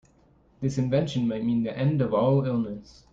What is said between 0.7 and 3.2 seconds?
invention might mean the end of all illness.